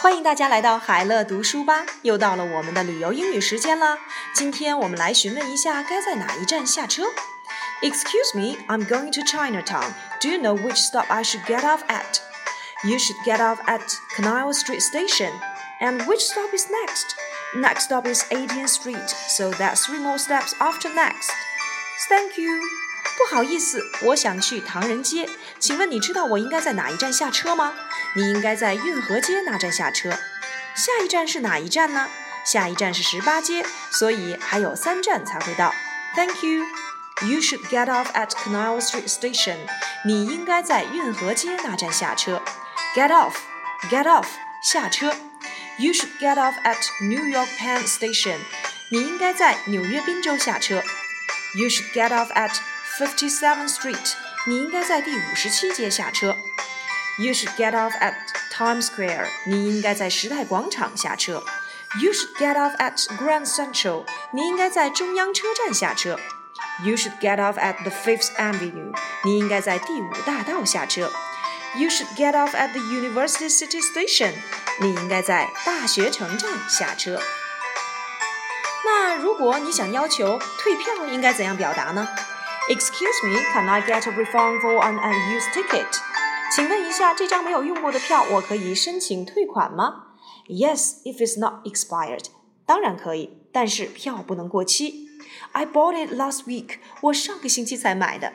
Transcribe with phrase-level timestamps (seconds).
[0.00, 3.98] 欢迎大家来到海乐读书吧，又到了我们的旅游英语时间了。
[4.34, 7.04] 今天我们来询问一下该在哪一站下车。
[7.82, 9.92] Excuse me, I'm going to Chinatown.
[10.20, 12.20] Do you know which stop I should get off at?
[12.84, 13.82] You should get off at
[14.14, 15.32] Canal Street Station.
[15.80, 17.14] And which stop is next?
[17.54, 21.30] Next stop is 18th Street, so that's three more steps after next.
[22.08, 22.79] Thank you.
[23.21, 25.29] 不好意思，我想去唐人街，
[25.59, 27.75] 请问你知道我应该在哪一站下车吗？
[28.15, 30.09] 你应该在运河街那站下车。
[30.75, 32.09] 下一站是哪一站呢？
[32.43, 35.71] 下一站是十八街，所以还有三站才会到。
[36.15, 36.65] Thank you.
[37.21, 39.57] You should get off at Canal Street Station.
[40.03, 42.41] 你应该在运河街那站下车。
[42.95, 43.35] Get off,
[43.91, 44.25] get off，
[44.63, 45.13] 下车。
[45.77, 48.39] You should get off at New York Penn Station.
[48.89, 50.81] 你应该在纽约宾州下车。
[51.53, 52.55] You should get off at
[53.00, 54.14] Fifty Seventh Street.
[54.46, 56.34] 你应该在第五十七街下车。
[57.18, 58.14] You should get off at
[58.52, 59.26] Times Square.
[59.46, 61.42] 你应该在时代广场下车。
[62.00, 64.06] You should get off at Grand Central.
[64.32, 66.18] 你应该在中央车站下车。
[66.84, 68.94] You should get off at the Fifth Avenue.
[69.24, 71.10] 你应该在第五大道下车。
[71.76, 74.32] You should get off at the University City Station.
[74.80, 77.20] 你应该在大学城站下车。
[78.84, 82.06] 那如果你想要求退票，应该怎样表达呢
[82.70, 85.86] ？Excuse me, can I get a refund for an unused ticket?
[86.54, 90.14] 请问一下，这张没有用过的票，我可以申请退款吗？
[90.48, 92.26] Yes, if it's not expired.
[92.64, 95.08] 当然可以，但是票不能过期。
[95.52, 96.78] I bought it last week.
[97.00, 98.32] 我上个星期才买的。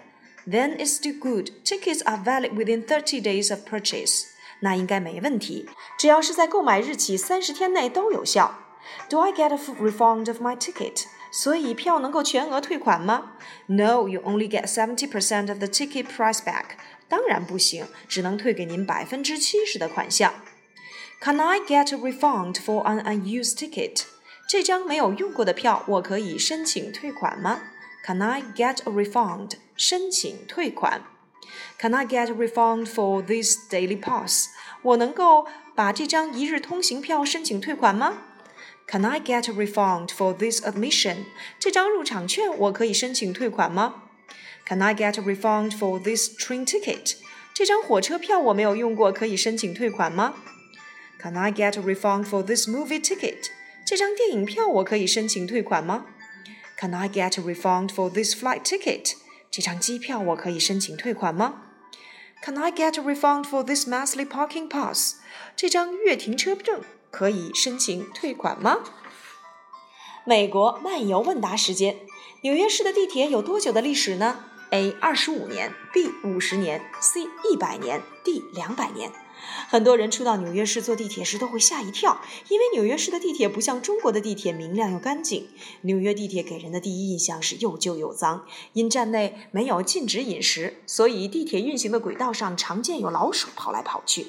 [0.48, 1.52] Then it's still good.
[1.64, 4.23] Tickets are valid within 30 days of purchase.
[4.62, 5.67] 那应该没问题，
[5.98, 8.59] 只要是在购买日起三十天内都有效。
[9.09, 11.06] Do I get a full refund of my ticket?
[11.36, 13.34] 所以票能够全额退款吗？
[13.67, 16.78] No, you only get seventy percent of the ticket price back.
[17.08, 20.34] 当然不行，只能退给您百分之七十的款项。
[21.22, 24.04] Can I get a refund for an unused ticket？
[24.48, 27.61] 这张没有用过的票，我可以申请退款吗？
[28.05, 29.52] Can I get a refund？
[29.77, 31.04] 申请退款。
[31.80, 34.48] Can I get a refund for this daily pass？
[34.82, 35.45] 我能够
[35.76, 38.17] 把这张一日通行票申请退款吗
[38.88, 41.26] ？Can I get a refund for this admission？
[41.60, 44.04] 这张入场券我可以申请退款吗？
[44.66, 47.16] Can I get a refund for this train ticket？
[47.54, 50.36] 这张火车票我没有用过，可以申请退款吗？
[51.20, 53.49] Can I get a refund for this movie ticket？
[53.86, 56.05] 这张电影票我可以申请退款吗？
[56.77, 59.14] Can I get a refund for this flight ticket？
[59.52, 61.64] 这张机票我可以申请退款吗？
[62.44, 65.16] Can I get a refund for this monthly parking pass？
[65.55, 66.82] 这张月停车证
[67.17, 68.81] 可以申请退款吗？
[70.27, 72.01] 美国漫游问答时间：
[72.43, 79.11] 纽约市的地铁有多久的历史呢？A 二十五年，B 五十年，C 一百年，D 两百年。
[79.67, 85.48] 很多人初到纽约市坐地铁时都会吓一跳，因为纽约市的地铁不像中国的地铁明亮又干净。
[85.83, 88.45] 纽约地铁给人的第一印象是又旧又脏，
[88.75, 94.27] 因站内没有禁止饮食，所以地铁运行的轨道上常见有老鼠跑来跑去。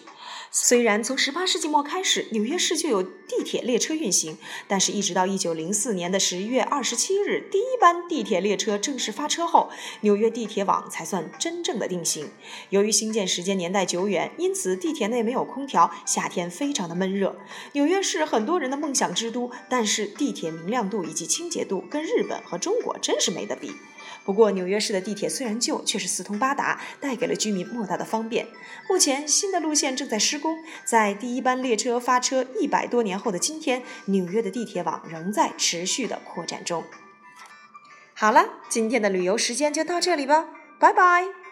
[0.50, 4.38] 虽然从十八世纪末开始，纽约市就有地铁列车运行，
[4.68, 9.70] 但是一直到一九零四年的十一月二十七日，第一班地铁列车正式发车后，
[10.02, 12.30] 纽约地铁网才算真正的定型。
[12.70, 17.38] 由于兴建时间年代久远，因此地铁内没有空调，夏天非常的闷热。
[17.74, 23.74] 纽约是很多人的梦想之都，但是地铁明亮度以及清洁度跟日本和中国真是没得比。
[24.24, 28.48] 不过，纽约市的地铁虽然旧，却是四通八达，带给了居民莫大的方便。
[28.90, 36.84] 目前，新的路线正在施工，在第一班列车发车一百多年后的今天，纽约的地铁网仍在持续的扩展中。
[38.14, 40.48] 好了，今天的旅游时间就到这里吧，
[40.80, 41.47] 拜拜。